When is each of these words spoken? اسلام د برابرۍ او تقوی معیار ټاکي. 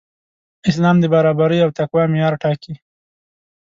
اسلام 0.69 0.95
د 0.99 1.05
برابرۍ 1.13 1.59
او 1.65 1.69
تقوی 1.79 2.05
معیار 2.11 2.33
ټاکي. 2.43 2.73